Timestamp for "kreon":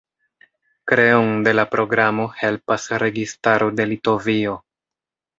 0.91-1.27